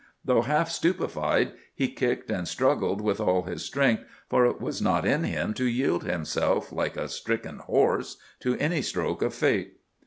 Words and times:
Though 0.25 0.41
half 0.41 0.71
stupefied, 0.71 1.51
he 1.75 1.87
kicked 1.87 2.31
and 2.31 2.47
struggled 2.47 3.01
with 3.01 3.19
all 3.21 3.43
his 3.43 3.63
strength, 3.63 4.03
for 4.31 4.47
it 4.47 4.59
was 4.59 4.81
not 4.81 5.05
in 5.05 5.23
him 5.25 5.53
to 5.53 5.65
yield 5.65 6.05
himself, 6.05 6.71
like 6.71 6.97
a 6.97 7.07
stricken 7.07 7.59
horse, 7.59 8.17
to 8.39 8.57
any 8.57 8.81
stroke 8.81 9.21
of 9.21 9.31
Fate. 9.35 9.77